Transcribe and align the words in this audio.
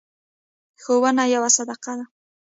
ښوونه 0.81 1.23
یوه 1.35 1.49
صدقه 1.57 1.93
ده. 1.99 2.05